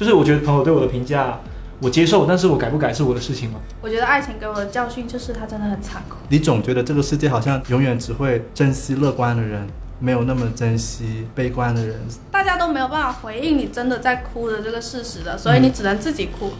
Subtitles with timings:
[0.00, 1.38] 就是我觉得朋友对我的评价
[1.78, 3.60] 我接受，但是我改不改是我的事情嘛。
[3.82, 6.16] 我觉得爱情给我的教训就是它真的很残酷。
[6.30, 9.68] 你总觉得这个世界好像永远只会珍惜乐观的人，
[9.98, 12.00] 没有那么珍惜悲观的人。
[12.30, 16.52] 大家都没有办法回应你真的在哭的这个事实的，所以你只能自己哭。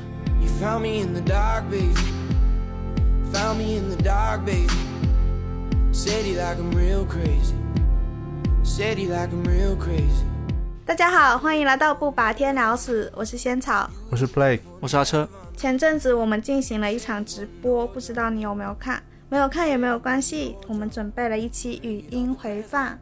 [0.42, 0.50] You
[10.86, 13.88] 大家好，欢迎来到不把天聊死，我是仙草。
[14.10, 19.00] 我是 Blake，我是阿车，前阵子我们进行了一场直播，不知道你有没有看？
[19.28, 22.98] 没有看也没有关系，我们准备了一期语音回放。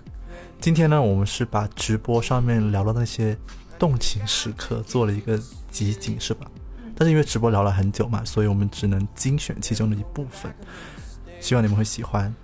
[0.61, 3.37] 今天呢，我们是把直播上面聊的那些
[3.79, 6.47] 动情时刻做了一个集锦，是吧？
[6.95, 10.53] 但是因为直播聊了很久嘛，所以我们只能精选其中的一部分，
[11.41, 12.35] 希望你们会喜欢。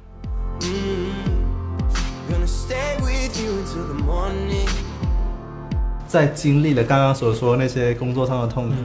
[6.14, 8.76] 在经历了刚刚所说那些工作上的痛苦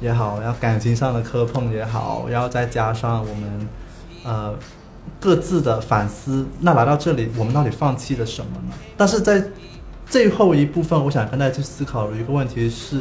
[0.00, 3.68] 也好，然后感情上的磕碰也好，然后再加上我们
[4.22, 4.54] 呃
[5.18, 8.74] 各自的反思，那来到这里，我们到底放弃了什么呢？
[8.96, 9.42] 但是在
[10.06, 13.00] 最后一部分，我想跟大家去思考的一个问题是，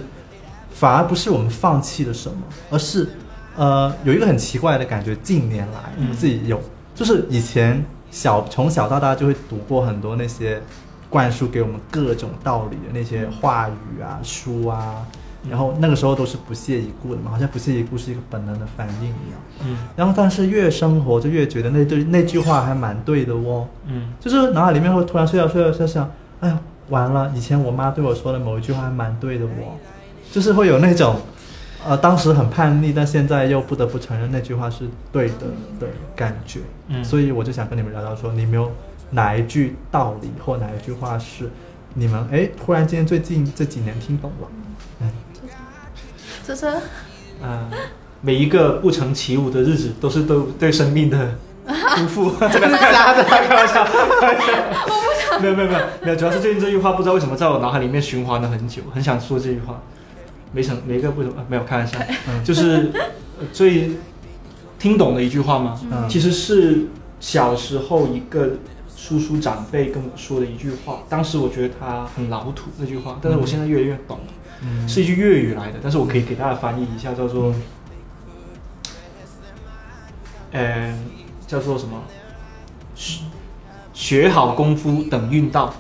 [0.72, 2.38] 反而不是我们放弃了什么，
[2.72, 3.08] 而是
[3.56, 6.60] 呃有一个很奇怪的感觉，近年来嗯我自己有，
[6.96, 10.60] 就是以前小从小到大就会读过很多那些
[11.14, 15.06] 灌输给我们各种道理的那些话语啊、书啊，
[15.48, 19.40] 然后那个时候都是不屑一顾的嘛，好像不屑一顾是一个本能的反应一样。
[19.64, 19.78] 嗯。
[19.96, 24.12] 然后但是越生活就越觉得那对那句话还蛮对的哦，嗯。
[24.20, 29.78] 就是脑海里面会突然睡觉睡觉睡觉想，哎呀完了，以前我妈对我说的某一句话还蛮对的哦，
[30.32, 31.16] 就是会有那种，
[31.86, 35.46] 呃当时很叛逆，但现在又不得不承认那句话是对的
[35.80, 36.62] 的感觉。
[36.88, 38.72] 嗯，所以我就想跟你们聊聊说，你没有
[39.14, 41.50] 哪一句道理或哪一句话是
[41.96, 44.48] 你们哎突然间最近这几年听懂了？
[45.02, 45.12] 嗯，
[46.46, 46.68] 这是
[47.42, 47.70] 啊、
[48.22, 52.32] 每一个不成起舞的日子都是对 对生命的辜负。
[52.52, 53.84] 这个开玩笑，开玩笑，
[54.20, 55.40] 开玩笑。
[55.42, 59.82] 没有没有没有没有，主要是最近这句话不知道为什么在我脑海里面循环了很久，很想说这句话，
[60.54, 61.98] 没成没一个不怎么没有开玩笑，
[62.30, 62.92] 嗯就是
[63.40, 63.92] 呃最
[64.80, 65.80] 听懂的一句话吗？
[65.92, 66.86] 嗯其实是
[67.20, 68.52] 小时候一个
[69.06, 74.24] 叔叔长辈跟我说的一句话，当时我觉得他很老土那句话，但是我现在越来越懂了。
[74.62, 77.54] 嗯是一句粤语来的，但是我可以给大家翻译一下，叫做，
[80.54, 80.98] 呃，
[81.46, 82.02] 叫做什么？
[82.96, 83.24] 学
[83.94, 85.74] 学好功夫等运到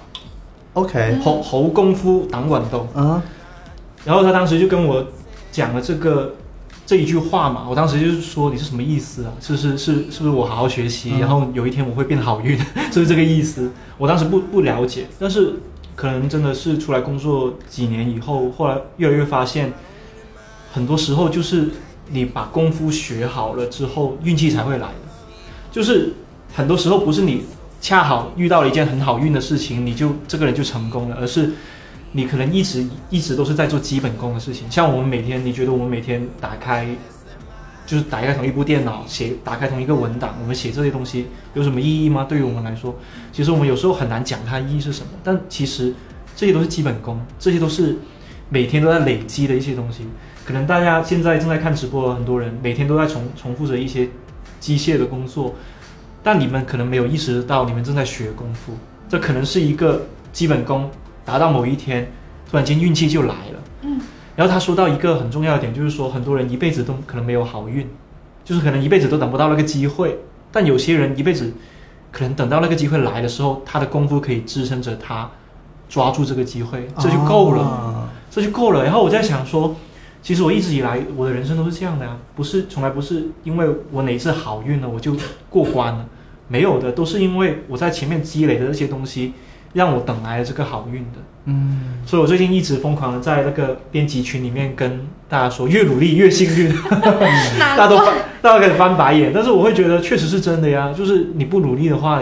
[0.74, 2.86] ，OK，猴猴功夫挡稳兜。
[2.94, 3.24] 啊，
[4.04, 5.08] 然后他当时就跟我
[5.50, 6.36] 讲了这个
[6.94, 9.34] 这一句话嘛，我当时就是说你是什么意思啊？
[9.42, 12.56] 是是是是不是我好好学习，嗯然后有一天我会变好运，
[12.94, 13.72] 是不是这个意思？
[13.98, 15.56] 我当时不不了解，但是
[15.96, 19.74] 可能真的是出来工作几年以后，后来越来越发现，
[20.72, 21.72] 很多时候就是
[22.12, 24.94] 你把功夫学好了之后，运气才会来的。
[25.72, 26.14] 就是
[26.54, 27.42] 很多时候不是你
[27.82, 31.54] 恰好遇到了一件很好运的事情，你就这个人就成功了，而是
[32.14, 34.70] 你可能一直一直都是在做基本功的事情。
[34.72, 36.88] 像我们每天，你觉得我们每天打开，
[37.86, 41.26] 就是打开同一部电脑写，打开同一个文档，我们写这些东西
[41.56, 42.26] 有什么意义吗？
[42.30, 42.96] 对于我们来说，
[43.32, 45.94] 其实我们有时候很难讲它意义是什么，但其实
[46.36, 47.98] 这些都是基本功，这些都是
[48.48, 50.06] 每天都在累积的一些东西。
[50.46, 54.08] 可能大家现在正在看直播的很多人，每天都在重重复着一些
[54.60, 55.56] 机械的工作，
[56.22, 58.74] 但你们可能没有意识到你们正在学功夫，
[59.10, 60.92] 这可能是一个基本功，
[61.26, 62.12] 达到某一天，
[62.50, 63.64] 突然间运气就来了。
[63.82, 64.00] 嗯，
[64.36, 67.88] 然后他说到一个很重要的点，就是说很多人一辈子都可能没有好运，
[68.44, 70.20] 就是可能一辈子都等不到那个机会，
[70.52, 71.54] 但有些人一辈子
[72.12, 75.30] 可能等到那个机会来的时候，他的功夫可以支撑着他
[75.90, 77.64] 抓住这个机会，这就够了。
[77.64, 78.84] 啊这就够了。
[78.84, 79.76] 然后我在想说，
[80.24, 85.16] 其实我一直以来我的人生都是这样的呀、不是从来不是因为我哪一次好运了我就
[85.52, 86.04] 过关了，
[86.48, 89.34] 没有的，都是因为我在前面积累的这些东西，
[89.74, 91.20] 让我等来了这个好运的。
[91.46, 96.74] 嗯，所以我最近一直疯狂的在那个编辑群里面跟大家说，越努力越幸运，
[97.60, 102.22] 大家都翻大家开始翻白眼，但是我会觉得确实是真的呀，就是你不努力的话，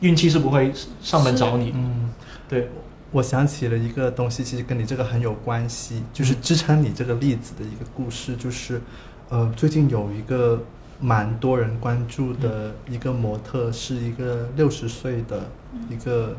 [0.00, 1.72] 运气是不会上门找你。
[1.76, 2.10] 嗯，
[2.48, 2.68] 对，
[3.12, 8.80] 我想起了一个东西，其实跟你这个很有关系，就是支撑你这个例子的一个故事，就是，
[9.28, 10.60] 呃，最近有一个
[11.00, 15.48] 蛮多人关注的一个模特，是一个六十岁的
[15.88, 16.36] 一个，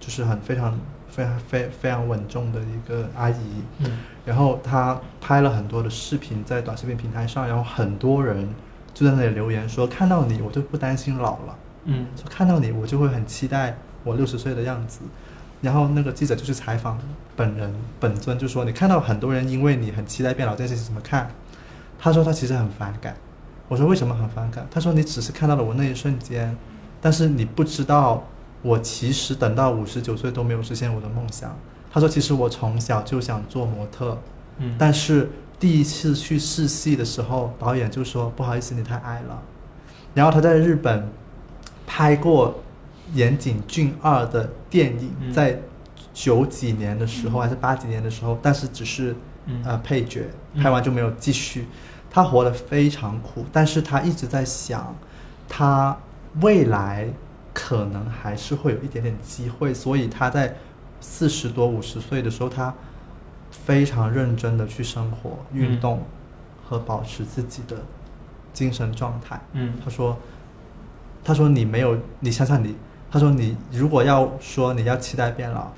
[0.00, 0.78] 就是很非常
[1.08, 8.48] 非常非非常稳重的一个阿姨，嗯然后她拍了很多的视频在短视频平台上，然后很多人
[8.92, 11.56] 就在那里留言说，看到你我就不担心老了。
[11.84, 15.00] 嗯就看到你，我就会很期待我六十岁的样子。
[15.62, 16.98] 然后那个记者就去采访
[17.34, 21.30] 本人本尊，就说你看到很多人因为你很期待变老这件事情怎么看？
[21.98, 23.16] 他说他其实很反感。
[23.66, 24.66] 我说为什么很反感？
[24.70, 26.56] 他说你只是看到了我那一瞬间，
[27.00, 28.22] 但是你不知道
[28.62, 31.56] 我其实等到五十九岁都没有实现我的梦想。
[31.90, 34.18] 他说其实我从小就想做模特，
[34.58, 39.42] 嗯，但是第一次去试戏的时候，导演就说不好意思你太矮了。
[40.14, 41.08] 然后他在日本
[41.86, 42.60] 拍过
[43.14, 45.60] 岩井俊二的电影，嗯在
[46.12, 49.14] 九几年的时候还是八几年的时候，但是只是
[49.46, 51.66] 嗯呃配角，嗯拍完就没有继续。
[52.10, 54.94] 他活得非常苦，但是他一直在想，
[55.48, 55.96] 他
[56.40, 57.08] 未来
[57.60, 60.54] 可能还是会有一点点机会，所以他在
[61.00, 62.72] 四十多五十岁的时候，他
[63.50, 66.04] 非常认真的去生活、运嗯动
[66.64, 67.76] 和保持自己的
[68.52, 69.40] 精神状态。
[69.54, 70.16] 嗯他说
[71.24, 72.76] ：“他说你没有，你想想你，
[73.10, 75.72] 他说你如果要说你要期待变老，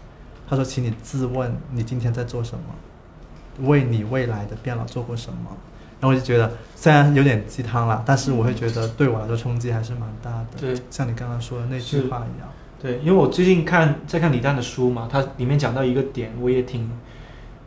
[0.47, 5.57] 他说请你自问你今天在做什么，为你未来的变老做过什么。”
[6.01, 10.47] 然后我就觉得虽然有点鸡汤了，但是我会觉得对我来说冲击还是蛮大的。
[10.59, 12.49] 对像你刚刚说的那句是话一样。
[12.81, 16.91] 对，因为我最近看在看李诞的书嘛，他里面讲到一个点，我也挺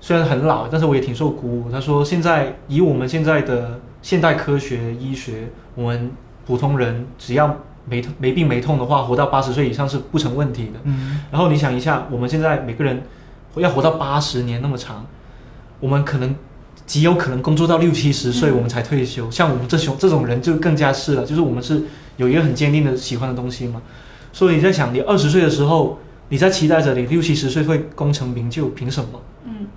[0.02, 1.72] 虽然很老，但是我也挺受鼓舞。
[1.72, 6.12] 他说现在以我们现在的现代科学医学，我们
[6.48, 10.80] 普通人只要没痛没病没痛的话，活到八十岁以上是不成问题的。
[10.86, 13.04] 嗯然后你想一下，我们现在每个人
[13.58, 15.06] 要活到八十年那么长，
[15.80, 16.36] 我们可能
[16.86, 19.30] 极有可能工作到六七十岁，嗯我们才退休。
[19.32, 21.84] 像我们这种这种人就更加是了，就是我们是
[22.18, 23.82] 有一个很坚定的喜欢的东西嘛。
[24.32, 26.00] 所以你在想，你二十岁的时候，
[26.30, 29.22] 你在期待着你六七十岁会功成名就，凭什么？
[29.46, 29.68] 嗯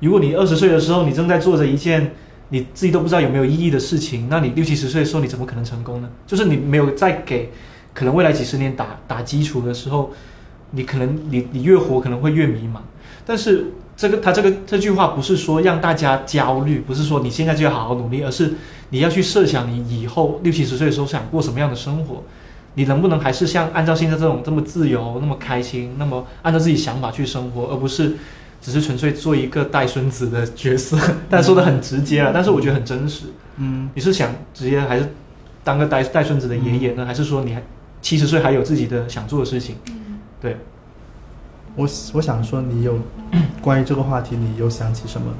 [0.00, 2.12] 如果你二十岁的时候，你正在做着一件
[2.50, 6.08] 你自己都不知道有没有意义的事情，那你六七十岁的时候，你怎么可能成功呢？
[6.26, 7.50] 就是你没有在给
[7.94, 10.12] 可能未来几十年打打基础的时候，
[10.70, 12.80] 你可能你你越活可能会越迷茫。
[13.24, 18.54] 但是这个他这个这句话不是说让大家焦虑，不是说你现在就要好好努力，而是
[18.90, 22.22] 你要去设想你以后六七十岁的时候想过什么样的生活。
[22.74, 28.12] 你能不能还是像按照现在这种这么自由、那么开心、那么按照自己想法去生活，而不是
[28.60, 30.98] 只是纯粹做一个带孙子的角色？
[31.30, 33.24] 但说的很直接了，但是我觉得很真实。
[33.56, 35.08] 嗯你是想直接还是
[35.64, 37.62] 当个带带孙子的爷爷呢，还是说你还
[38.02, 39.76] 七十岁还有自己的想做的事情？
[39.88, 40.58] 嗯，对，
[41.76, 42.98] 我我想说，你有
[43.60, 45.32] 关于这个话题，你有想起什么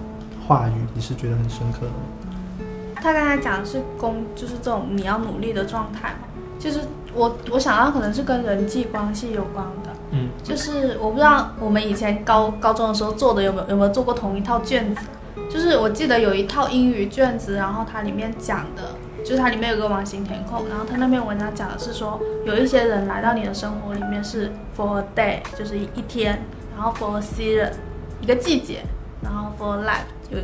[0.46, 0.72] 话语？
[0.94, 2.68] 你是觉得很深刻的吗？
[2.96, 6.28] 他刚才讲的是工，就是这种你要努力的状态嘛。
[6.58, 6.80] 就是
[7.14, 15.02] 我我想到可能是跟人际关系有关的，嗯就是我不知道我们以前高高中的时候做的有没有有没有做过同一套卷子，
[15.50, 18.94] 就是我记得有一套英语卷子，然后它里面讲的，
[19.26, 26.40] 就是它里面有个完形填空，然后它那篇文章讲的是说，有一些人来到你的生活里面是 for a day，就是一天，
[26.76, 27.72] 然后 for a season，
[28.20, 28.84] 一个季节，
[29.20, 30.38] 然后 for a life 有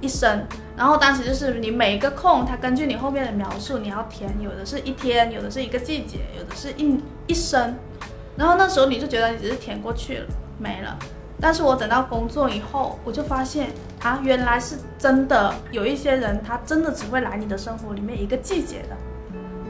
[0.00, 0.46] 一生，
[0.78, 7.74] 然后当时就是你每一个空，它根据你后面的描述，你要填，有的是一天，有的是一个季节，有的是一一生。
[8.34, 10.26] 然后那时候你就觉得你只是填过去了，
[10.58, 10.98] 没了。
[11.42, 18.96] 但是我等到工作以后，我就发现啊，原来是真的有一些人，他真的只会来你的生活里面一个季节的。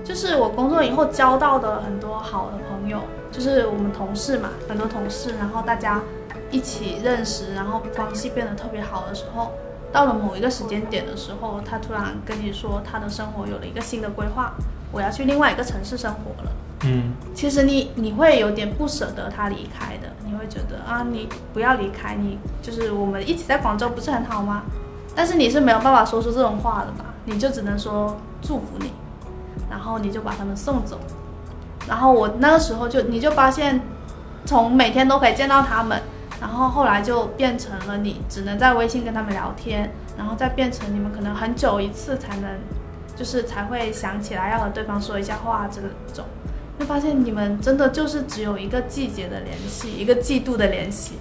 [0.04, 6.02] 就是我工作以后交到的很多好的朋友，就是我们同事嘛，很多同事，然后大家
[6.50, 9.52] 一起认识，然后关系变得特别好的时候，
[9.90, 14.52] 到了某一个时间点的时候，他突然跟你说他的生活有了一个新的规划，
[14.90, 16.50] 我要去另外一个城市生活了。
[16.84, 19.96] 嗯其实你你会有点不舍得他离开，
[20.42, 24.62] 会觉得啊，你不要离开，你就是我们一起在广州不是很好吗？
[25.14, 27.04] 但是你是没有办法说出这种话的吧？
[27.26, 28.92] 你就只能说祝福你，
[29.70, 30.98] 然后你就把他们送走。
[31.86, 33.80] 然后我那个时候就你就发现，
[34.44, 36.00] 从每天都可以见到他们，
[36.40, 42.50] 然后后来就变成了你只能在微信跟他们聊天，然后再变成你们可能很久一次才能，
[43.14, 45.80] 就是才会想起来要和对方说一下话这
[46.12, 46.24] 种。
[46.82, 51.12] 就发现你们真的就是只有一个季节的联系，一个季度的联系，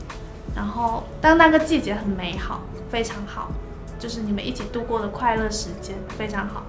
[0.56, 3.52] 然后但那个季节很美好，非常好，
[4.00, 6.64] 就是你们一起度过的快乐时间非常好，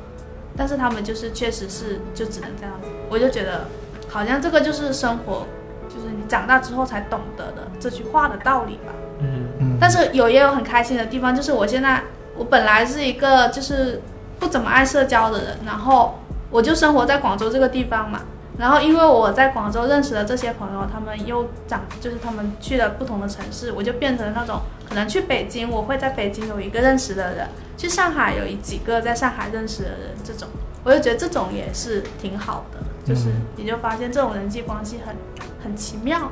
[0.54, 3.66] 但是他们就是确实是就只能这样子，我就觉得
[4.11, 5.46] 好像这个就是生活，
[5.88, 8.92] 就是你长大之后才懂得的这句话的道理吧。
[9.20, 12.02] 嗯嗯，但是有也有很开心的地方，就是我现在
[12.37, 14.02] 我本来是一个就是
[14.38, 16.18] 不怎么爱社交的人，然后
[16.50, 18.20] 我就生活在广州这个地方嘛。
[18.59, 30.49] 然后因为我在广州认识的这些朋友，他们又长就是他们去了不同的城市，我就变成那种可能去北京，我会在北京有一个认识的人，去上海有一几个在上海认识的人，这种
[30.85, 35.16] 我就觉得这种也是挺好的，就是嗯你就发现这种人际关系很
[35.64, 36.30] 很奇妙。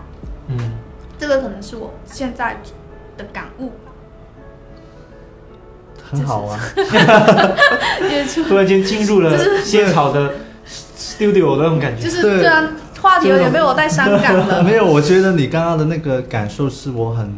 [0.48, 0.58] 嗯，
[1.18, 2.60] 这个可能是我现在
[3.16, 3.72] 的感悟。
[6.02, 6.58] 很好啊。
[8.48, 10.34] 突然间进入了就是仙草的
[11.20, 12.02] studio 的那种感觉。
[12.02, 17.32] 就是对虽然话题有点被我带伤感了， 没有，我觉得你刚刚的那个感受是我很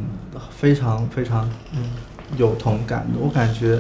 [0.50, 1.82] 非常非常嗯
[2.36, 3.18] 有同感的。
[3.20, 3.78] 我感觉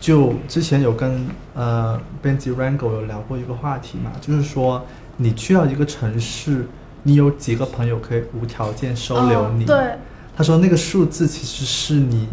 [0.00, 4.84] 就之前有跟呃编辑 Rango 有聊过一个话题嘛，就是说
[5.16, 6.66] 你去到一个城市，
[7.04, 9.64] 你有几个朋友可以无条件收留你？
[9.64, 9.78] 哦对，
[10.36, 12.28] 他说那个数字其实是你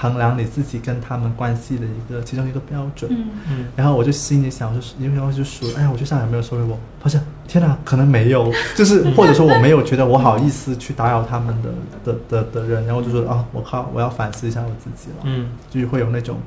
[0.00, 3.10] 衡量你自己跟他们关系的一个其中一个标准。
[3.12, 3.66] 嗯，嗯。
[3.74, 11.70] 然后我就心里想，我就是因为我就说，哎呀，我去上海没有收留我，发现天哪，可能没有， 就是或者说我没有觉得我好意思去打扰他们的
[12.04, 15.50] 的的的人，然后就说啊，我靠，我要反思一下我自己了，嗯。
[15.68, 16.38] 就会有那种，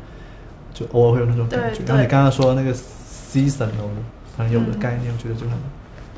[0.73, 1.81] 就偶尔会有那种感觉。
[1.85, 3.89] 然后你刚刚说那个 seasonal
[4.37, 5.57] 朋友的概念，我觉得就很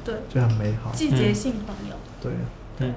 [0.05, 2.31] 对，就很美好，季节性朋友，对。
[2.77, 2.93] 对。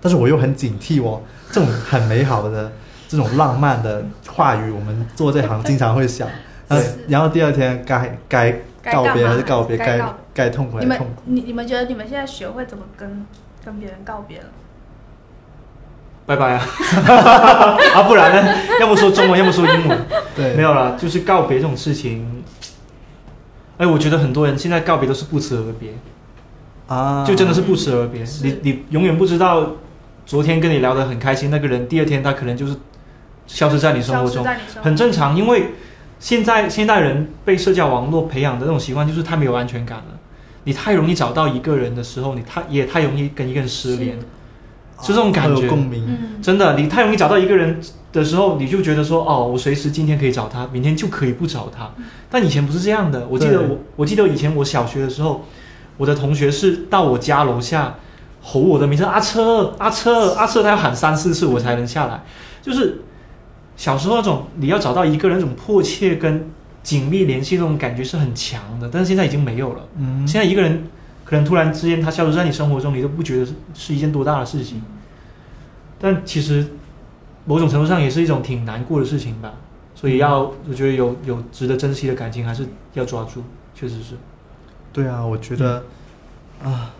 [0.00, 1.20] 但是我又很警惕哦，
[1.50, 2.70] 这种很美好的、
[3.08, 6.28] 这种浪漫的话语，我们做这行经常会想，
[6.68, 8.52] 然后是然后第二天该该
[8.92, 11.22] 告别还是告别，该该该痛苦还是痛苦。
[11.24, 13.26] 你你们觉得你们现在学会怎么跟
[13.64, 14.44] 跟别人告别了？
[16.26, 16.62] 拜拜啊！
[17.96, 18.54] 啊，不然呢？
[18.78, 19.98] 要么说中文， 要么说英文。
[20.36, 22.44] 对，没有啦，就是告别这种事情。
[23.78, 25.92] 哎，我觉得很多人现在告别都是不辞而别，
[26.86, 28.22] 啊，就真的是不辞而别。
[28.42, 29.72] 你你永远不知道，
[30.26, 32.76] 昨天跟你聊得很开心那个人，第二天他可能就是
[33.48, 34.46] 消失在你生活中，
[34.80, 35.36] 很正常。
[35.36, 35.72] 因为
[36.20, 40.18] 现在现代人被社交网络培养的那种习惯，就是太没有安全感了。
[40.64, 44.18] 你太容易找到一个人的时候，你太也太容易跟一个人失联，
[45.00, 46.04] 就这种感觉共鸣。
[46.06, 47.80] 嗯，真的，你太容易找到一个人
[48.12, 51.90] 的时候，你就觉得说，哦，我随时今天可以找他，明天就可以不找他。
[52.28, 53.26] 但以前不是这样的。
[53.30, 55.46] 我记得我，我记得以前我小学的时候，
[55.96, 57.94] 我的同学是到我家楼下
[58.42, 62.22] 吼我的名字，阿车，阿车，阿车，他要喊三四次我才能下来。
[62.60, 63.02] 就是
[63.78, 66.50] 小时候那种你要找到一个人那种迫切跟
[66.82, 69.88] 紧密联系那种感觉是很强的，但是现在已经没有了。
[69.96, 70.84] 嗯，现在一个人
[71.24, 74.82] 可能突然之间他消失在你生活中，你都不觉得是是一件多大的事情，
[75.98, 76.66] 但其实
[77.44, 79.54] 某种程度上也是一种挺难过的事情吧。
[79.94, 83.42] 所以要，我觉得有有值得珍惜的感情还是要抓住，
[83.74, 84.14] 确实是。
[84.92, 85.84] 对啊，我觉得
[86.64, 86.90] 啊，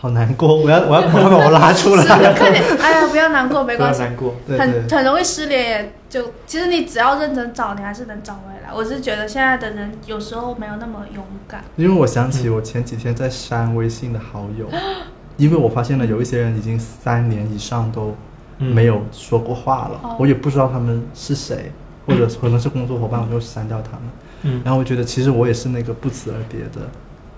[0.00, 2.04] 好难过，我要我要 把我拉出，来。
[2.34, 4.34] 快点，哎呀，不要难过，没不要关系，难过。
[4.56, 8.72] 很，很容易失联，也就其实你只要认真找，你还是能找回来。
[8.72, 14.68] 我是觉得现在的人有时候没有那么勇敢，因为我想起我前几天在删微信的好友，
[15.36, 18.14] 因为我发现了有一些人已经三年以上都
[18.58, 21.72] 嗯没有说过话了，哦我也不知道他们是谁，
[22.06, 24.02] 或者 可能是工作伙伴，我就删掉他们。
[24.42, 26.88] 嗯然后我觉得其实我也是那个不辞而别的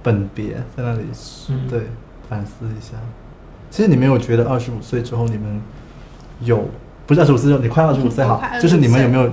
[0.02, 1.06] 本别，在那里
[1.48, 1.86] 嗯对
[2.30, 2.92] 反思一下。
[3.70, 5.60] 其实你没有觉得二十五岁之后你们
[6.40, 6.66] 有
[7.06, 9.30] 不是二十五岁之后，你快二十五岁好我快，25就是你们有没有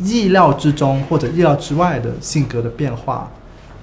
[0.00, 3.30] 意料之中或者意料之外的性格的变化？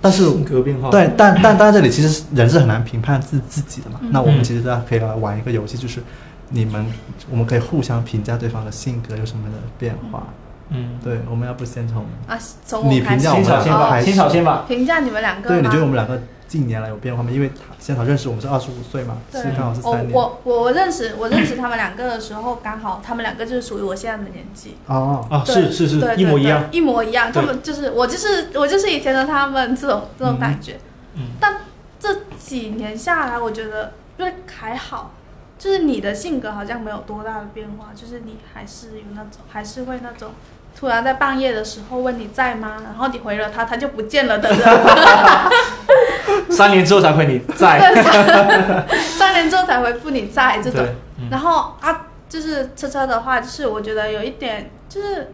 [0.02, 0.90] 但是性格变化。
[0.90, 4.00] 对，但但但在这里其实人是很难评判自自己的嘛。
[4.02, 6.04] 嗯那我们嗯其实大家可以来玩一个游戏，就是
[6.50, 6.86] 你们
[7.32, 10.28] 我们可以互相评价对方的性格有什么的变化。
[10.70, 14.66] 嗯，对，我们要不先从啊，从你我开始评价我们先吧，还是先小先吧。
[14.68, 17.32] 评价你们两个对，你吗觉得我们两个近年来有变化吗？
[17.32, 20.14] 因为他现场认识我们是二十五岁嘛，对是刚好是我三年。
[20.14, 27.32] 我我我认识我认识他们两个的时候，刚好他们两个就是属于我现在的年纪，哦，啊，对是是是，对一模一样。，一模一样。
[27.32, 30.80] 他们就是我就是我就是以前的他们这种这种感觉，
[31.16, 31.62] 嗯但
[32.00, 35.12] 这几年下来，我觉得因为还好，
[35.58, 40.32] 就是你的性格好像没有多大的变化，就是你还是有那种还是会那种。
[40.78, 42.78] 突然在半夜的时候问你在吗？
[42.84, 44.60] 然后你回了他，他就不见了的人。
[46.52, 47.94] 三年之后才回你在。
[48.04, 50.86] 三三年之后才回复你在这种。
[51.20, 55.34] 嗯然后啊，就是车车的话，就是我觉得有一点，就是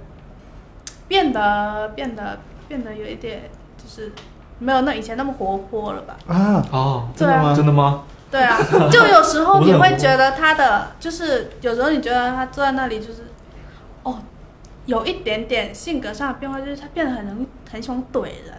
[1.08, 4.12] 变得变得变得有一点，就是
[4.60, 6.16] 没有那以前那么活泼了吧？
[6.28, 7.54] 啊，哦，真的吗？
[7.56, 8.04] 真的吗？
[8.30, 8.58] 对啊，
[8.92, 13.26] 就有时候你会觉得他的，就是有时候你觉得他坐在那里，就是
[14.04, 14.20] 哦，
[14.92, 18.54] 有一点点性格上的变化，就是他变得很容易很喜欢怼人。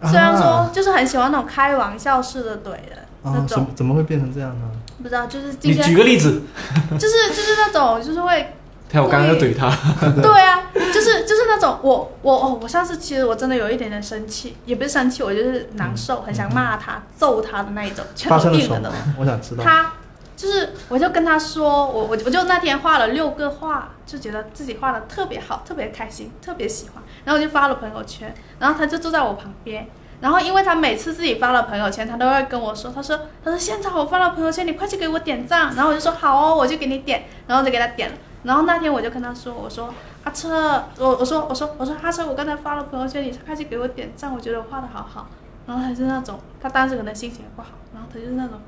[0.00, 4.70] 啊虽然说就是很喜欢那种开玩笑式的怼人、那啊，怎种么，怎么会变成这样呢？
[5.02, 6.42] 不知道就是今天举天个例子，
[6.98, 8.52] 就是就是那种就是会
[8.90, 9.70] 看我刚刚要怼他。
[10.22, 18.92] 对啊， 就是就是那种我我哦，我上次其实我真的有一点点生气，也不是生气，我就是难受，很想骂他、揍他的那一种，拳发头生了什么硬的。？
[19.18, 19.64] 我想知道。
[19.64, 19.92] 他
[20.36, 29.88] 就是，我就跟他说，我我我就那天画了六个画，就觉得自己画的特别好，特别开心，特别喜欢，然后我就发了朋友圈，然后他就坐在我旁边，
[30.20, 35.74] 然后因为他每次自己发了朋友圈，他都会跟我说，他说他说现在我发了朋友圈，你快去给我点赞。
[35.74, 38.16] 然后我就说好哦，我就给你点，然后就给他点了。
[38.42, 39.92] 然后那天我就跟他说，我说
[40.24, 45.28] 阿车，我我说我说我说阿车，我刚才发了朋友圈，你快去给我点赞，我觉得我画的好好。
[45.66, 48.60] 然后他是那种，他当时可能心情也不好，然后他就是那种，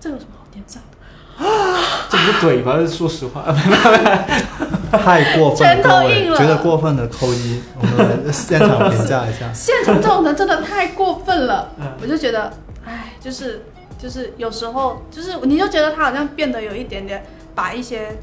[0.00, 0.97] 这有什么好点赞的？
[2.10, 2.86] 这不是怼吗？
[2.86, 3.44] 说实话，
[4.90, 6.36] 太过分了，拳头各位硬了。
[6.38, 9.50] 觉得过分的扣一，我们来现场评价一下。
[9.54, 11.70] 现场这种人真的太过分了。
[11.78, 12.52] 嗯，我就觉得，
[12.84, 13.64] 哎，就是
[13.98, 18.18] 就是有时候就是你就觉得他好像变得有一点点把一些，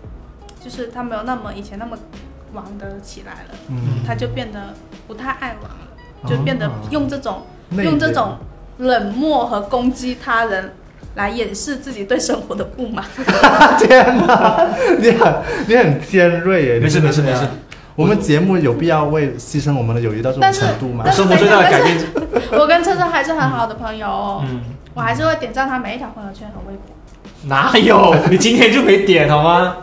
[0.64, 1.98] 就是他没有那么以前那么
[2.54, 4.74] 玩得起来了，嗯，他就变得
[5.08, 7.46] 不太爱玩了，就变得哦用这种
[7.78, 8.38] 用这种
[8.80, 10.74] 冷漠和攻击他人
[11.16, 13.04] 来掩饰自己对生活的不满。
[13.80, 14.68] 天哪，
[15.00, 15.34] 你很
[15.68, 16.80] 你很尖锐耶！
[16.80, 17.42] 没事没事没事。
[17.96, 21.98] 我们节目有必要为牺牲我们的友谊到这种程度吗生活最大的改变，
[22.52, 24.60] 我跟车车还是很好的朋友哦，嗯，
[24.94, 26.94] 我还是会点赞他每一条朋友圈和微博。
[27.44, 28.14] 哪有？
[28.30, 29.78] 你今天就没点好吗？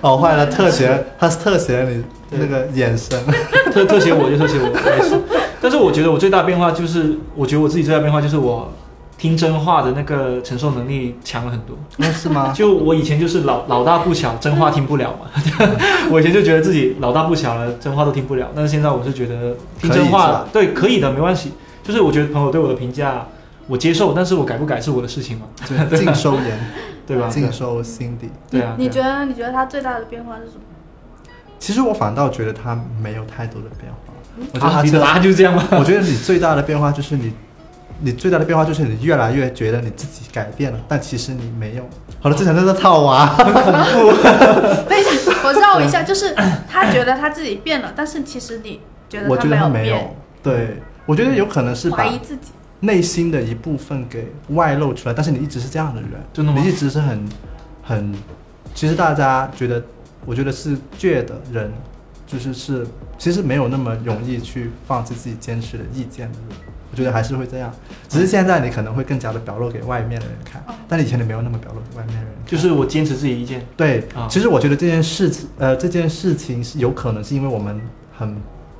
[0.00, 3.18] 哦，坏了，特写，他是特写了你那个眼神。
[3.70, 5.20] 特特写我就特写我，没事。
[5.60, 8.72] 但是我觉得我最大的变化就是，我觉得我自己最大的变化就是我
[9.16, 11.76] 听真话的那个承受能力强了很多。
[11.96, 12.52] 那是吗？
[12.56, 15.30] 就我以前就是老老大不小，真话听不了嘛。
[16.10, 18.50] 我以前就觉得自己老大不小了，真话都听不了。
[18.54, 21.52] 但是现在我是觉得听真话吧，对，可以的，没关系。
[21.82, 23.26] 就是我觉得朋友对我的评价
[23.66, 26.58] 我接受，但是我改不改是我的事情嘛，就 尽收眼，
[27.06, 27.28] 对吧？
[27.28, 28.30] 尽收心底。
[28.50, 28.74] 对啊。
[28.78, 30.60] 你觉得你觉得他最大的变化是什么？
[31.58, 34.12] 其实我反倒觉得他没有太多的变化。
[34.52, 35.62] 我觉得啊，他这你的答案就是这样吗？
[35.72, 37.32] 我觉得你最大的变化就是你，
[38.00, 41.88] 你最大的变化就是你越来越觉得你自己改变了，但其实你没有。
[42.20, 45.10] 好了，这场真的套娃， 等一下，
[45.44, 46.34] 我绕一下，就是
[46.68, 50.14] 他觉得他自己变了，但是其实你觉得我觉得他没有。
[50.42, 52.50] 对，我觉得有可能是把怀疑自己。
[52.80, 57.26] 内心的一部分给外露出来，但是你一直是这样的人，真的吗你一直是很
[57.82, 58.14] 很，
[58.74, 59.82] 其实大家觉得，
[60.26, 61.72] 我觉得是倔的人，
[62.26, 62.86] 就是是
[63.16, 66.58] 其实没有那么容易去放弃自己坚持的意见的人。
[66.94, 67.72] 我觉得还是会这样，
[68.08, 72.30] 只是现在你可能会更加的表露给外面的人看哦，但以前你没有那么表露给外面的人。
[72.46, 73.66] 就是我坚持自己意见。
[73.76, 77.80] 对啊，其实我觉得这件事情，呃，这件事情是有可能是因为我们
[78.16, 78.36] 很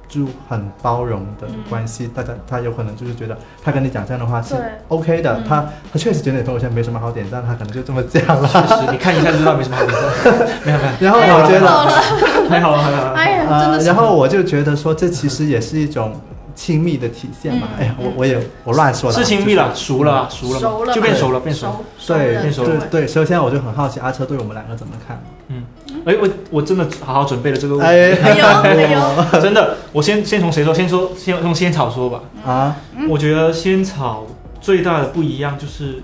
[0.06, 4.54] 就很包容的嗯关系，大家他有可能就是觉得他跟你讲这样的话是
[4.86, 8.48] OK 的，嗯他他确实觉得你朋友圈没什么好点赞，他可能就这么讲了。
[8.48, 10.48] 确实，你看一下就知道没什么好点赞。
[10.64, 13.12] 没有没有，然后我觉得，还好还好。
[13.14, 13.86] 哎呀，真呃，的是。
[13.86, 16.14] 然后我就觉得说，这其实也是一种
[16.54, 17.68] 亲密的体现嘛。
[17.72, 21.84] 嗯哎呀，我我也我乱说的啊，是亲密了，熟了，熟了，熟了就变熟了，变熟。
[21.98, 22.24] 熟就是。
[22.24, 25.22] 对变熟了对对，所以现在我就很好奇阿车对我们两个怎么看？
[25.48, 25.64] 嗯，
[26.06, 29.40] 哎，我我真的好好准备了这个问题。
[29.40, 30.72] 真的，我先先从谁说？
[30.74, 32.22] 先说先用仙草说吧。
[32.46, 34.26] 啊，嗯我觉得仙草
[34.60, 36.02] 最大的不一样就是，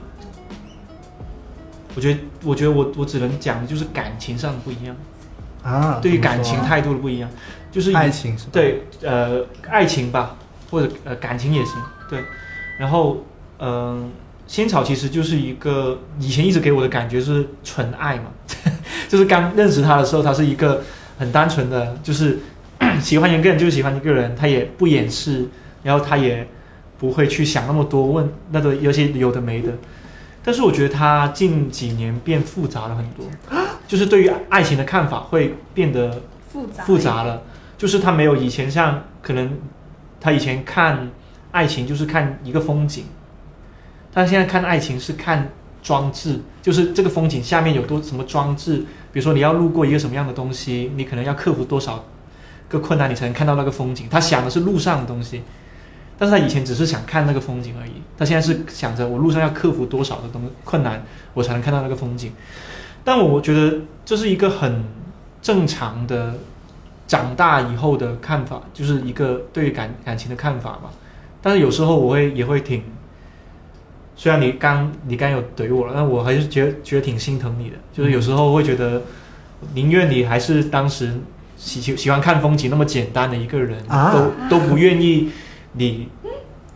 [1.94, 4.94] 我觉得我觉得我我只能讲的就是感情上的不一样，
[5.62, 7.30] 啊，对于感情态度的不一样，
[7.72, 8.50] 就是爱情是吧？
[8.52, 10.36] 对呃爱情吧，
[10.70, 11.74] 或者呃感情也行，
[12.08, 12.24] 对。
[12.78, 13.24] 然后
[13.58, 14.10] 嗯、
[14.46, 18.24] 仙草其实就是一个以前一直给我的感觉是纯爱嘛，
[19.06, 20.82] 就是刚认识他的时候，他是一个
[21.18, 22.38] 很单纯的，就是
[23.00, 25.46] 喜欢一个人就是喜欢一个人，他也不掩饰，
[25.82, 26.48] 然后他也
[26.98, 29.72] 不会去想那么多，问那个有些有的没的。
[30.42, 33.26] 但是我觉得他近几年变复杂了很多，
[33.86, 37.42] 就是对于爱情的看法会变得复杂复杂了，
[37.76, 39.52] 就是他没有以前像可能
[40.20, 41.10] 他以前看
[41.50, 43.04] 爱情就是看一个风景，
[44.12, 45.48] 他现在看爱情是看
[45.82, 52.04] 装置，就是这个风景下面有多什么装置，比如说你要路过一个什么样的东西，你可能要克服多少
[52.68, 54.06] 个困难，你才能看到那个风景。
[54.10, 55.42] 他想的是路上的东西，
[56.18, 61.02] 但是他以前只是想看那个风景而已，他现在是想着我路上要克服多少的东困难，
[61.32, 62.32] 我才能看到那个风景。
[63.02, 64.84] 但我觉得这是一个很
[65.40, 66.38] 正常的
[67.10, 70.92] 长大以后的看法，就是一个对于感感情的看法吧。
[71.42, 72.84] 但是有时候我会也会挺，
[74.14, 77.76] 虽然你刚你刚有怼我了，但我还是觉得觉得挺心疼你的。
[77.92, 79.02] 就是有时候会觉得，
[79.74, 81.12] 宁愿你还是当时
[81.56, 84.14] 喜喜喜欢看风景那么简单的一个人，啊
[84.48, 85.30] 都都不愿意
[85.72, 86.06] 你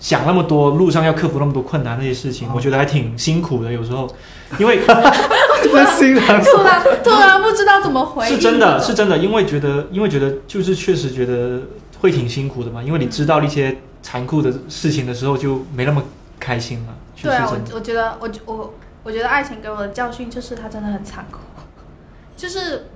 [0.00, 3.70] 想那么多，路上要克服那么多困难那些事情，哦我觉得还挺辛苦的。
[3.70, 4.12] 有时候，
[4.58, 4.80] 因为
[5.68, 6.42] 这心疼。
[6.42, 11.62] 突然突然不知道怎么回应，是真的，是真的，因为觉得，因为觉得就是确实觉得
[12.00, 16.03] 会挺辛苦的嘛，因为你知道一些残酷的事情的时候，就没那么
[16.38, 16.94] 开心了。
[17.22, 18.74] 对啊，我我觉得我我
[19.05, 21.38] 我觉得爱情给我的教训就是它真的很残酷，
[22.37, 22.88] 就是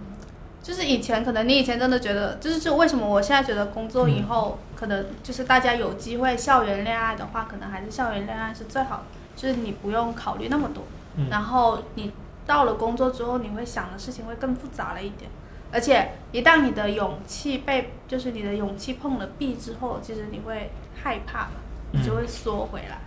[0.62, 9.02] 就是以前可能你以前真的觉得，就是就为什么我现在觉得工作以后、可能就是大家有机会校园恋爱的话，可能还是校园恋爱是最好的，
[9.34, 10.84] 就是你不用考虑那么多，
[11.16, 12.12] 嗯然后你
[12.48, 15.30] 到了工作之后，你会想的事情会更复杂了一点，
[15.70, 21.60] 而且一旦你的勇气被就是你的勇气碰了壁之后，其实你会害怕嘛，
[21.92, 22.98] 你就会缩回来。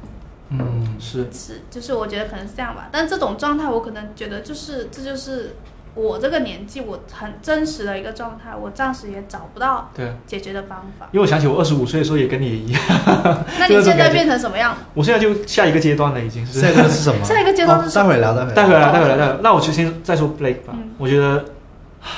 [0.50, 2.90] 嗯，是，是，就是我觉得可能是这样吧。
[2.92, 5.56] 但这种状态，我可能觉得就是这就是
[5.94, 9.92] 我这个年纪我很真实的一个状态，我暂时也找不到。
[10.26, 11.08] 解决的方法。
[11.12, 12.82] 因为我想起我二十五岁的时候也跟你一样，
[13.60, 14.76] 那你现在变成什么样？
[14.94, 16.62] 我现在就下一个阶段了，已经是。
[16.62, 17.24] 下一个是什么？
[17.26, 19.40] 下一个阶段是哦什么待会聊，待会待会来，哦待会聊，待会来。
[19.44, 20.74] 那我就先再说 Blake 吧。
[20.74, 21.46] 嗯我觉得，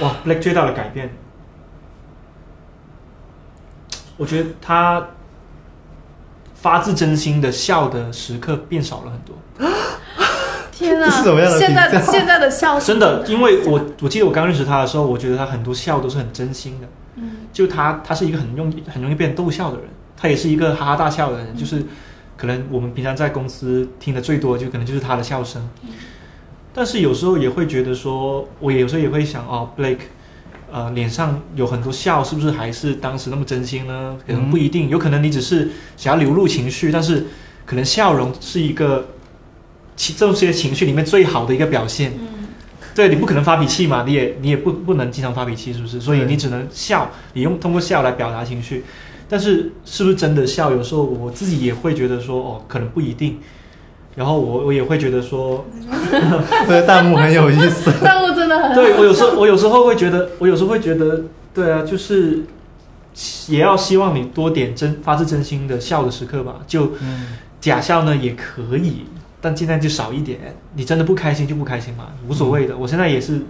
[0.01, 1.09] 哇，Blake 最大的改变，
[4.17, 5.07] 我觉得他
[6.53, 9.35] 发自真心的笑的时刻变少了很多。
[10.83, 11.05] 天啊！
[11.05, 16.87] 这是什么样的现在评价 现在的笑是真的，因为我我记得我刚认识他的时候，我觉得他很多笑都是很真心的。
[17.15, 19.85] 嗯就他，他是一个很容易很容易被人逗笑的人，
[20.17, 21.83] 他也是一个哈哈大笑的人，就是
[22.35, 25.69] 可能我们平常在公司听的最多，就可能就是他的笑声。
[26.73, 30.07] 但是有时候也会觉得说，我也有时候也会想哦，Blake，
[30.71, 34.17] 呃，脸上有很多笑，是不是还是当时那么真心呢？
[34.25, 37.27] 可能不一定，有可能你只是想要流露情绪，但是
[37.67, 39.09] 可能笑容是一个
[39.95, 42.11] 其这些情绪里面最好的一个表现。
[42.19, 42.27] 嗯
[42.95, 45.99] 对你不可能发脾气嘛，你也你也不不能经常发脾气，是不是？
[45.99, 48.85] 所以你只能笑，你用通过笑来表达情绪。
[49.27, 50.69] 但是是不是真的笑？
[50.69, 53.39] 有时候我自己也会觉得说，哦，可能不一定。
[54.15, 55.65] 然后我我也会觉得说，
[56.67, 57.91] 这个弹幕很有意思。
[57.99, 62.43] 弹幕真的很对我有时候我有时候会觉得，我有时候会觉得，对啊，就是
[63.47, 66.57] 也要希望你多点真发自真心的笑的时刻吧。
[66.67, 67.25] 就嗯，
[67.59, 69.05] 假笑呢也可以，
[69.43, 70.39] 但尽量就少一点。
[70.73, 72.77] 你真的不开心就不开心嘛，无所谓的。
[72.77, 73.41] 我现在也是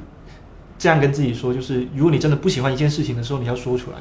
[0.80, 3.98] 这样跟自己说，就是如果你真的不喜欢一件事情的时候，你要说出来。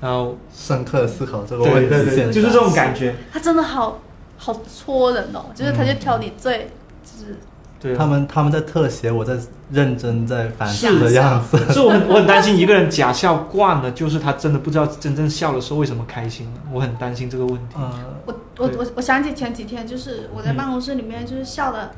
[0.00, 3.14] 然后，深刻地思考这个对问题，就是这种感觉。
[3.32, 4.02] 他真的好
[4.36, 6.70] 好戳人哦，就是他就挑你最
[7.02, 7.38] 就是
[7.80, 9.38] 对啊，他们他们在特写我在
[9.70, 11.56] 认真在反是思的样子。
[11.72, 16.52] 所以我很 我很担心一个人假笑惯了，就是他真的不知道真正笑的时候为什么开心。
[16.70, 17.76] 我很担心这个问题。
[17.76, 17.90] 呃，
[18.26, 20.56] 我我我我想起前几天，就是我在嗯。
[20.56, 21.92] 办公室里面就是笑的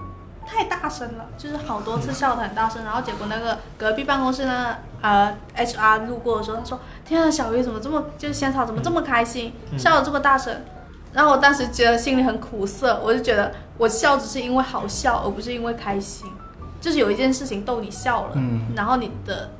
[0.46, 9.78] 太大声了，就是好多次笑的很大声，然后结果那个隔壁办公室呢，呃，HR 路过的时候，他说：“天啊，小鱼怎么这么就是仙草怎么这么开心，嗯。
[9.78, 10.62] 笑的这么大声？”
[11.12, 16.30] 然后我当时觉得心里很苦涩，我就觉得我笑只是因为好笑，而不是因为开心，
[16.80, 18.60] 就是有一件事情逗你笑了，嗯。
[18.76, 19.50] 然后你的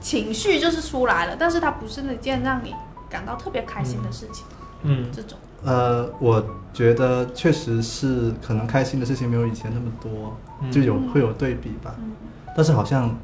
[0.00, 2.74] 情绪就是出来了，但是它不是那件让你
[3.10, 4.44] 感到特别开心的事情，
[4.82, 5.38] 嗯，这种。
[5.64, 11.94] 呃，我觉得确实是可能开心的事情没有以前那么多，嗯就有会有对比吧。
[11.98, 12.12] 嗯
[12.56, 13.16] 但是好像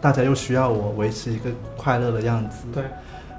[0.00, 2.66] 大家又需要我维持一个快乐的样子。
[2.72, 2.84] 对，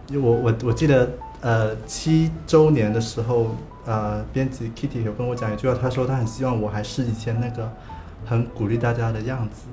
[0.08, 7.72] 因为我我我记得呃七周年的时候，呃编辑 Kitty 有跟我讲一句话，他说他很希望我还是以前那个
[8.26, 9.68] 很鼓励大家的样子。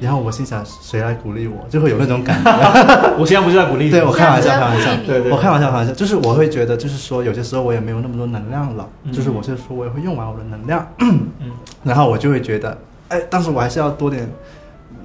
[0.00, 1.66] 然后我心想，谁来鼓励我？
[1.68, 2.50] 就会有那种感觉。
[3.18, 5.02] 我现在不是在鼓励你，对我开玩笑，开玩笑子。
[5.06, 11.20] 对对，我开玩笑，开玩笑，就是我会觉得，就是说，有些时候我也没有那么多能量了，嗯就是我是说我也会用完我的能量，嗯
[11.82, 14.30] 然后我就会觉得，哎，但是我还是要多点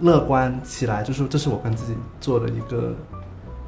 [0.01, 2.93] 乐观起来，就是这是我跟自己做的一个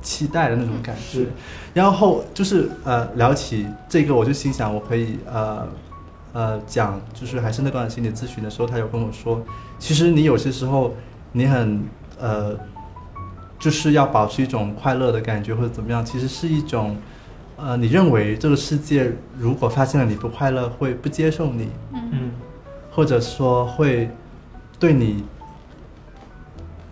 [0.01, 1.27] 期待的那种感觉是。
[1.73, 5.67] 然后就是呃聊起这个，我就心想我可以呃
[6.33, 9.41] 呃讲，就是还是那段心理咨询的时候，他有跟我说，
[9.79, 10.93] 其实你有些时候
[11.37, 11.83] 你很
[12.17, 12.57] 呃，
[13.59, 16.95] 就是要保持一种快乐的感觉或者怎么样，其实是一种。
[17.57, 22.31] 呃，你认为这个世界如果发现了你不快乐，会不接受你，嗯嗯
[22.91, 24.09] 或者说会
[24.77, 25.23] 对你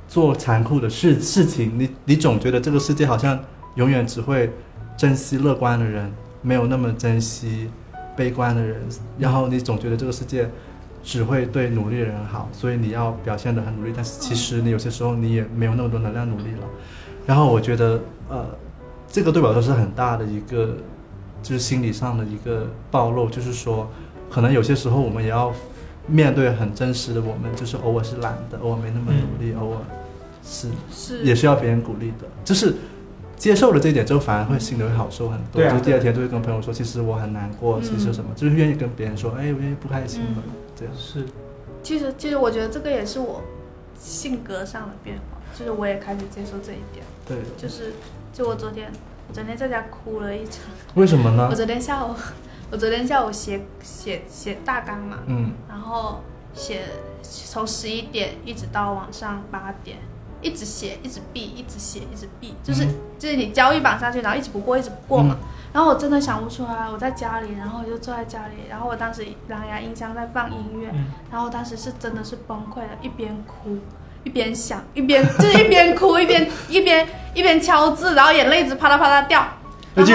[0.08, 3.38] 做残酷的事事情，你你总觉得这个世界好像
[3.76, 4.50] 永远只会
[4.98, 6.10] 珍惜乐观的人，
[6.42, 7.70] 没有那么珍惜
[8.16, 8.82] 悲观的人，
[9.20, 10.50] 然后你总觉得这个世界
[11.04, 16.68] 只会对努力的人好，所以你要表现得很努力，但是其实你有些时候你也没有那么多能量努力了。
[17.26, 18.46] 然后我觉得，呃，
[19.08, 20.78] 这个对我来说是很大的一个，
[21.42, 23.90] 就是心理上的一个暴露，就是说，
[24.30, 25.54] 可能有些时候我们也要
[26.08, 29.78] 面对很真实的我们，就是偶尔是懒的，偶尔没那么努力，偶尔
[30.44, 32.76] 是是也需要别人鼓励的，就是
[33.38, 35.62] 接受了这一点之后，反而会心里会好受很多。
[35.62, 40.96] 对啊就第二天就会跟朋友说，其实我很难过，嗯其实什么，就是愿意跟别人说，哎，我愿意不开心了，嗯这样。
[40.98, 41.26] 是，
[41.82, 43.42] 其实其实我觉得这个也是我
[43.98, 47.94] 性格上的变化，就是我也开始接受这一点，对，就是
[48.34, 48.92] 就我昨天
[49.28, 50.66] 我昨天在家哭了一场，
[50.96, 51.48] 为什么呢？
[51.50, 51.56] 我？
[51.56, 52.14] 昨天下午
[52.70, 55.54] 我昨天下午写写写大纲嘛，嗯。
[55.70, 56.20] 然后
[56.54, 56.82] 写
[57.22, 59.98] 从十一点一直到晚上八点，
[60.42, 62.86] 一直写，一直闭，一直写，一直闭，就是、
[63.18, 65.38] 就是你交易榜上去，然后一直不过，一直不过嘛。
[65.74, 73.80] 然后我真的想不出来，我在家里，然后我就坐在家里，然后我当时蓝牙音箱在放音乐，嗯然后当时是真的是崩溃了，一边哭
[74.24, 79.44] 一边想，一边 就是一边哭一边一边一边敲字，然后眼泪一直啪啦啪啦掉。
[79.96, 80.14] 而且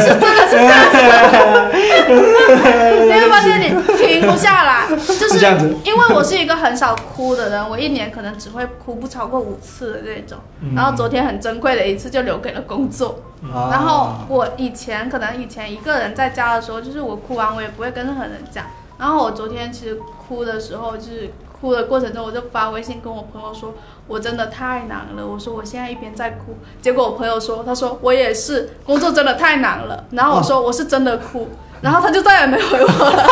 [0.00, 1.72] 是真的是这样子的，
[3.04, 5.44] 你会发现你停不下来，就是
[5.84, 10.38] 因为我是一个很少哭的人，我一年可能只会哭不超过五次的这种。
[10.62, 13.20] 嗯然后昨天很珍贵的一次就留给了工作。
[13.52, 18.66] 啊然后我以前可能以前一个人在家的时候，就是我哭完我也不会跟任何人讲。
[18.98, 23.74] 然后我昨天其实哭的时候，就是哭的过程中，我就发微信跟我朋友说，
[24.10, 25.24] 我真的太难了。
[25.24, 30.04] 我说我现在一边在哭，结果我朋友说，他说我也是，工作真的太难了。
[30.10, 31.48] 然后我说我是真的哭，
[31.80, 33.24] 然后他就再也没回我了，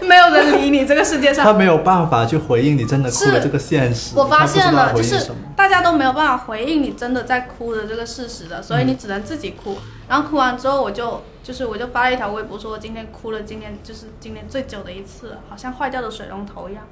[0.00, 1.52] 没有人理你这个世界上他。
[1.52, 9.76] 没有办法去回应你真的哭的这个现实，我发现了，就是大家都没有办法回应你真的在哭的这个事实的，所以你只能自己哭。
[10.08, 16.82] 然后哭完之后，我就就是我就发了一条微博，说我今天哭了，今天就是今年最久的一次，好像坏掉的水龙头一样。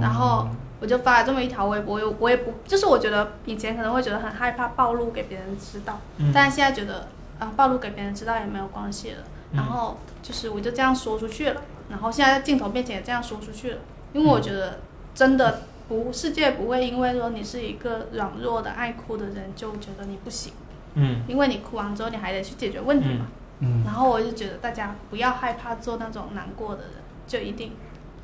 [0.00, 0.48] 然后
[0.84, 9.16] 我就发了这么一条微博，我也我也不就是我觉得以前可能会觉得很害怕暴露给别人知道，嗯但是现在觉得啊暴露给别人知道也没有关系了。
[9.52, 13.78] 嗯然后就是我就这样说出去了，然后现在在镜头面前也这样说出去了，
[14.12, 14.80] 因为我觉得
[15.14, 20.52] 真的不世界不会因为说你是一个软弱的爱哭的人就觉得你不行，
[20.96, 23.26] 嗯因为你哭完之后你还得去解决问题嘛。
[23.60, 26.90] 嗯，然后我就觉得大家不要害怕做那种难过的人，
[27.26, 27.72] 就一定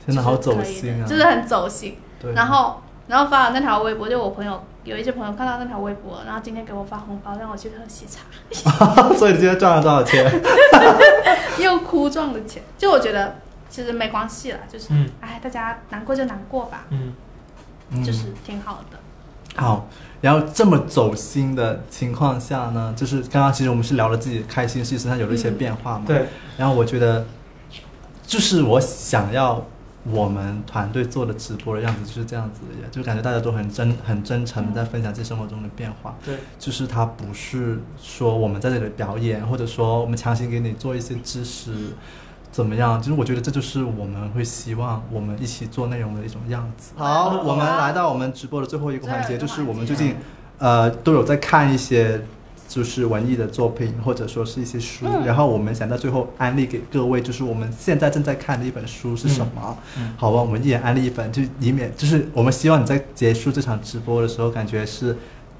[0.04, 1.96] 真的好走心啊，就是很走心。
[2.20, 8.20] 对，然后然后发了那条微博，就我朋友有一些朋友看到那条微博，然后今天给我发红包让我去喝喜茶，
[9.16, 10.30] 所以你今天赚了多少钱？
[11.58, 13.36] 又哭赚的钱，就我觉得
[13.68, 15.08] 其实没关系啦，就是嗯。
[15.20, 17.12] 哎大家难过就难过吧，嗯。
[17.90, 18.04] 嗯。
[18.04, 18.98] 就是挺好的。
[19.56, 19.88] 好，
[20.20, 27.26] 然后这么走心的情况下呢，就是刚刚其实我们是聊了自己开心事身上有了一些变化嘛，对，然后我觉得，
[28.24, 29.62] 就是我想要
[30.04, 36.16] 我们团队做的直播的样子就是这样子的，就感觉大家都很真、很真诚的在分享自己生活中的变化。
[36.24, 41.70] 对，就是它不是说我们在这里表演，或者说我们强行给你做一些知识，
[42.50, 42.98] 怎么样？
[42.98, 46.92] 就是我觉得这就是我们会希望我们一起做内容的一种样子。
[46.96, 50.16] 好，我们来到我们直播的最后一个环节，就是我们最近
[50.58, 52.22] 呃都有在看一些。
[52.70, 59.76] 就是文艺的作品，或者说是一些书，嗯然后我们想到最后安利给各位，就是我们现在正在看的一本书是什么？
[59.98, 65.16] 嗯好吧，我们一人安利一本，就以免就是我们希望你在结束这场直播的时候，感觉是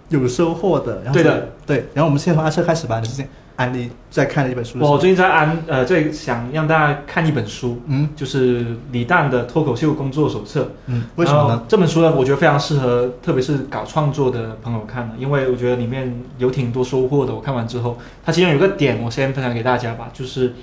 [0.09, 1.03] 有收获的。
[1.03, 1.77] 然后对的，对。
[1.95, 3.27] 然后我们先从阿车开始吧，你最近
[3.61, 10.63] 安利在看的一本书我最近在安呃最想让大家看一本书，嗯就是李诞的《脱口秀工作手册》。
[10.87, 11.63] 嗯，为什么呢？
[11.69, 17.35] 这本书呢，我觉得非常适合，特别是搞创作的朋友看的，因为我觉得里面有挺多收获的。
[17.35, 20.55] 我看完之后，它其中有个点，我先分享给大家吧，就是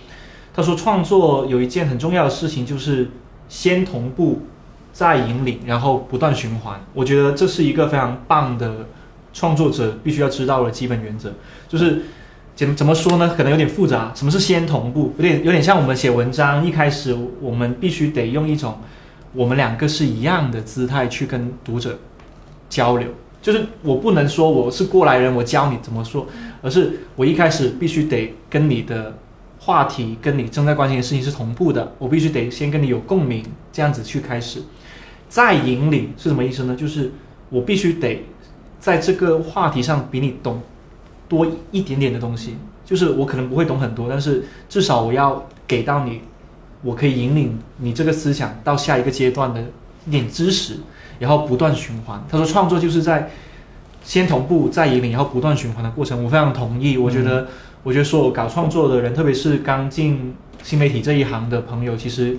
[0.56, 3.12] 他说创作有一件很重要的事情，就是
[3.48, 4.42] 先同步，
[4.92, 6.84] 再引领，然后不断循环。
[6.96, 8.88] 我觉得这是一个非常棒的
[9.34, 11.30] 创作者必须要知道的基本原则，
[11.70, 12.02] 就是。
[12.58, 13.36] 怎怎么说呢？
[13.38, 14.12] 可能有点复杂。
[14.16, 15.14] 什么是先同步？
[15.18, 18.80] 有点有点像我们写文章，一开始我们必须得用一种
[19.34, 22.00] 我们两个是一样的姿态去跟读者
[22.68, 23.08] 交流。
[23.44, 26.26] 就是我不能说我是过来人，我教你怎么说，
[26.64, 29.16] 而是我一开始必须得跟你的
[29.60, 34.60] 话题、跟你正在关心的事情是同步的，我必须得先跟你有共鸣，这样子去开始。
[35.30, 36.76] 再引领是什么意思呢？
[36.76, 37.12] 就是
[37.50, 38.26] 我必须得
[38.80, 40.60] 在这个话题上比你懂
[41.28, 46.22] 多一点点的东西，就是我可能不会懂很多，但是至少我要给到你，
[46.82, 49.62] 我可以引领你这个思想到下一个阶段的
[50.06, 50.76] 一点知识，
[51.20, 52.24] 然后不断循环。
[52.30, 53.30] 他说创作就是在
[54.04, 56.98] 先同步再引领，然后不断循环的过程，我非常同意。
[56.98, 57.48] 我觉得，
[57.84, 62.38] 我觉得所有搞创作的人，特别是刚进新媒体这一行的朋友，其实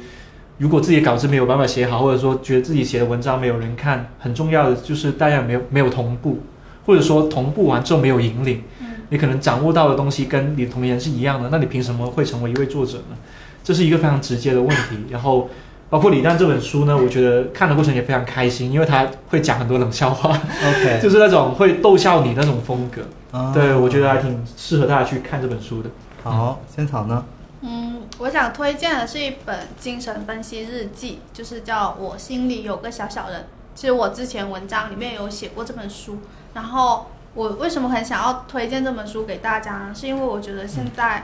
[0.57, 6.38] 如果自己稿子没有办法写好，或者说觉得自己写的文章没有人看，很重要的就是大家没有没有同步，
[6.87, 8.62] 或者说同步完之后没有引领。
[9.09, 13.16] 嗯你可能掌握到的东西跟你同龄人是一样的，那你凭什么会成为一位作者呢？
[13.64, 14.99] 这是一个非常直接的问题。
[15.11, 15.49] 然后，
[15.90, 23.03] 包括李诞这本书呢，我觉得看的过程也非常开心，因为他会讲很多冷笑话，OK， 就是那种会逗笑你那种风格。
[23.31, 25.90] 啊对，我觉得还挺适合大家去看这本书的。
[26.23, 26.61] 好。
[26.75, 27.25] 仙草呢？
[27.62, 33.40] 嗯，我想推荐的是一本精神分析日记，就是叫《我心里有个小小人》。
[33.75, 36.18] 其实我之前文章里面有写过这本书，
[36.55, 37.07] 然后
[37.38, 39.94] 我为什么很想要推荐这本书给大家呢？
[39.94, 41.22] 是因为我觉得现在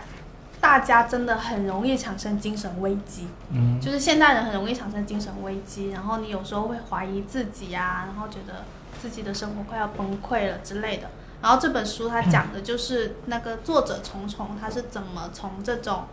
[0.61, 8.63] 大家真的很容易产生精神危机，嗯就是现代人很容易产生精神危机，然后你有时候会怀疑自己啊，然后觉得
[9.03, 11.11] 自己的生活快要崩溃了之类的。
[11.43, 16.05] 然后这本书它讲的就是那个作者虫虫他是怎么从这种，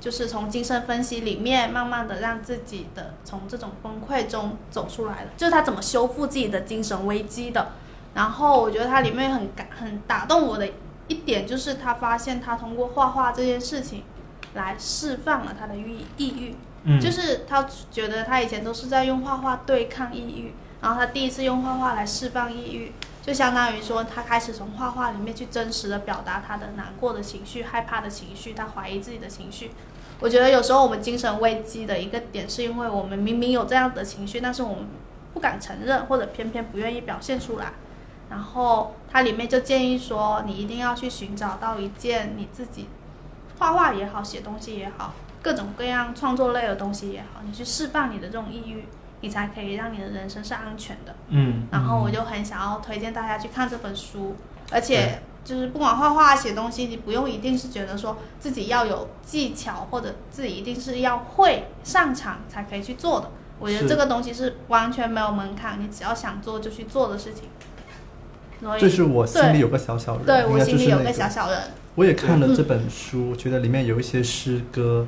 [0.00, 7.72] 就是从精神分析里面慢慢的让自己的从这种崩溃中走出来的，就是他怎么修复自己的精神危机的。
[8.14, 10.68] 然后我觉得它里面很感很打动我的
[11.08, 14.04] 一点就是他发现他通过画画这件事情
[14.54, 16.54] 来释放了他的抑抑郁。
[16.84, 22.92] 嗯，就是他觉得他以前都是在用画画对抗抑郁，然后他第一次用画画来释放抑郁，
[23.22, 29.72] 就相当于说他开始从画画里面去真实的表达他的难过的情绪、害怕的情绪、他怀疑自己的情绪。
[30.20, 34.86] 我觉得有时候我们精神危机的一个点，是因为我们明明有这样的情绪，但是我们
[35.34, 37.72] 不敢承认，或者偏偏不愿意表现出来。
[38.30, 42.88] 然后它里面就建议说，你一定要去寻找到一件你自己
[43.58, 45.12] 画画也好、写东西也好。
[45.42, 48.84] 各种各样创作类的东西也好，你去释放你的这种抑郁，
[49.22, 51.14] 你才可以让你的人生是安全的。
[51.28, 54.36] 嗯，然后我就很想要推荐大家去看这本书，
[54.70, 63.30] 而且就是不管画画、写东西，你不用一定是觉得说自己要有技巧，或者自己一定是要会擅长才可以去做的。
[63.58, 67.44] 我觉得这个东西是完全没有门槛，你只要想做就去做的事情。
[68.78, 71.58] 就是我心里有个小小人，对我应该就是那心里有个小小人。
[71.94, 75.06] 我也看了这本书，觉得里面有一些诗歌，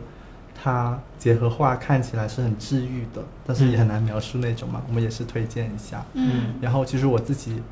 [0.61, 4.83] 它结合画看起来是很治愈的，但是也很难描述那种嘛。
[4.89, 6.05] 我们也是推荐一下。
[6.15, 7.63] 嗯然后其实我自己，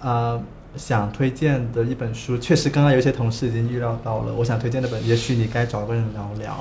[0.00, 0.40] 呃，
[0.76, 6.52] 想推荐的一本书，确实刚刚有一些同事已经预料到了，我想推荐那本《也许你该找个人聊聊》。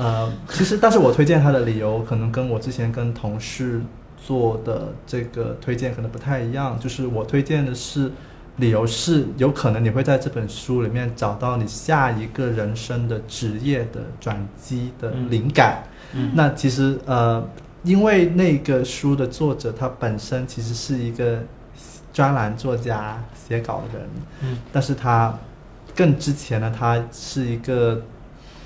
[0.00, 3.82] 呃，其实但是我推荐它的理由，可能跟我之前跟同事
[4.26, 8.10] 做的这个推荐可能不太一样，就是我推荐的是。
[8.58, 15.82] 理由是，有可能你会在这本书里面找到你下一个人生的职业的转机的灵感。
[16.14, 17.46] 嗯那其实呃，
[17.82, 21.42] 因为那个书的作者他本身其实是一个
[22.14, 24.02] 专栏作家、写稿人，
[24.42, 25.38] 嗯但是他
[25.94, 28.00] 更之前呢，他是一个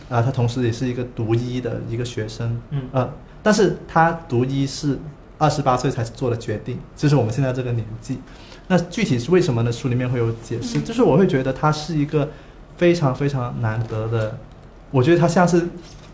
[0.09, 4.97] 啊、他同时也是一个读医的一个学生，嗯呃，但是他读医是
[5.41, 8.21] 二十八岁才做的决定，就是我们现在这个年纪。
[8.69, 9.73] 那具体是为什么呢？
[9.73, 12.29] 书里面会有解释，就是我会觉得他是一个
[12.77, 14.39] 非常非常难得的，
[14.91, 15.67] 我觉得他像是，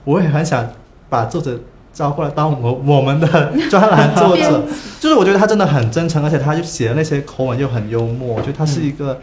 [0.04, 0.66] 我也很想
[1.10, 1.58] 把作者
[1.92, 4.62] 招过来当我我们的专栏作者，
[5.00, 9.20] 就是我觉得他真的很真诚，而且他就写的那些口吻又很幽默，我觉得他是一个、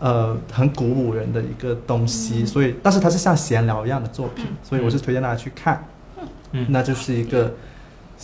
[0.00, 5.86] 呃很鼓舞人的一个东西，所以但是他是像闲聊一样的作品，所以我是推荐大家去看，
[6.52, 7.54] 嗯，那就是一个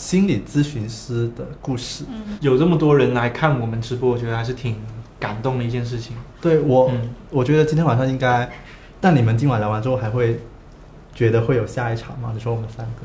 [0.01, 2.05] 心理咨询师的故事。
[2.09, 4.77] 嗯有这么多人来看我们直播，我觉得还是挺
[5.19, 6.17] 感动的一件事情。
[6.41, 8.49] 对我，嗯我觉得今天晚上应该，
[8.99, 10.41] 但你们今晚聊完之后还会
[11.15, 12.31] 觉得会有下一场吗？
[12.33, 13.03] 你说我们三个，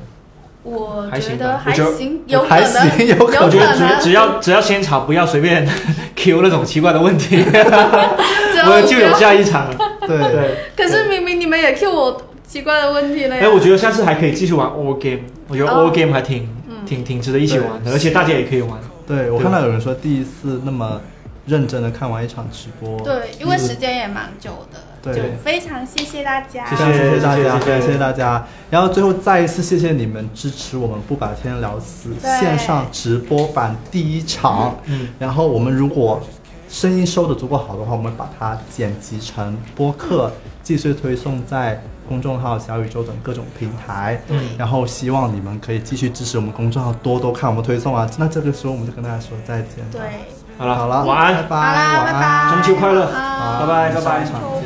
[0.63, 5.67] 我还行觉得还行，有可还能，行有可能我觉得只能只要只要现场不要随便
[6.15, 9.75] Q 那种奇怪的问题， 我就有下一场了。
[10.07, 13.41] 对对，可是明明你们也 Q 我奇怪的问题了呀。
[13.43, 16.54] 哎，我觉得下次还可以继续玩 All Game，我觉得哦 All Game 还挺嗯
[16.85, 18.79] 挺挺值得一起玩的，而且大家也可以玩。
[19.07, 21.01] 对，我看到有人说第一次那么
[21.45, 26.65] 认真的看完一场直播，对，因为时间也蛮久的，对就非常谢谢大家。
[26.65, 28.47] 非常谢谢大家，谢谢大家。
[28.71, 34.75] 然后最后再一次谢谢你们支持我们不把天聊死线上直播版第一场。
[34.85, 36.19] 嗯，然后我们如果
[36.67, 40.31] 声音收的足够好的话，我们把它剪辑成播客，
[40.65, 44.19] 继续推送在公众号、小宇宙等各种平台。
[44.29, 48.09] 嗯然后希望你们可以继续支持我们公众号，多多看我们推送啊。
[48.17, 49.85] 那这个时候我们就跟大家说再见。
[49.91, 50.01] 对，
[50.57, 54.64] 好了，好了，晚安，拜拜，晚安，中秋快乐好拜拜拜拜